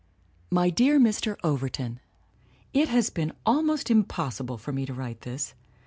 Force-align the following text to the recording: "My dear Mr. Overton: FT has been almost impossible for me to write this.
"My 0.49 0.71
dear 0.71 0.99
Mr. 0.99 1.35
Overton: 1.43 1.99
FT 2.73 2.87
has 2.87 3.11
been 3.11 3.33
almost 3.45 3.91
impossible 3.91 4.57
for 4.57 4.71
me 4.71 4.83
to 4.87 4.95
write 4.95 5.21
this. 5.21 5.53